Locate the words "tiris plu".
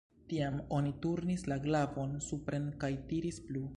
3.13-3.63